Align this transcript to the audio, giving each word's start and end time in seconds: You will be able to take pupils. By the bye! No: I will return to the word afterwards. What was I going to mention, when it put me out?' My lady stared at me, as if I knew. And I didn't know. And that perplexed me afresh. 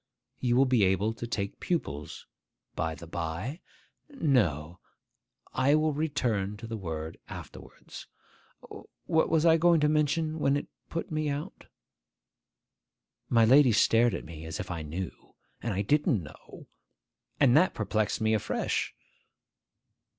You 0.39 0.55
will 0.55 0.65
be 0.65 0.83
able 0.83 1.13
to 1.13 1.27
take 1.27 1.59
pupils. 1.59 2.25
By 2.73 2.95
the 2.95 3.05
bye! 3.05 3.61
No: 4.09 4.79
I 5.53 5.75
will 5.75 5.93
return 5.93 6.57
to 6.57 6.65
the 6.65 6.75
word 6.75 7.19
afterwards. 7.29 8.07
What 9.05 9.29
was 9.29 9.45
I 9.45 9.57
going 9.57 9.79
to 9.81 9.87
mention, 9.87 10.39
when 10.39 10.57
it 10.57 10.65
put 10.89 11.11
me 11.11 11.29
out?' 11.29 11.67
My 13.29 13.45
lady 13.45 13.71
stared 13.73 14.15
at 14.15 14.25
me, 14.25 14.43
as 14.43 14.59
if 14.59 14.71
I 14.71 14.81
knew. 14.81 15.35
And 15.61 15.71
I 15.71 15.83
didn't 15.83 16.23
know. 16.23 16.65
And 17.39 17.55
that 17.55 17.75
perplexed 17.75 18.19
me 18.21 18.33
afresh. 18.33 18.95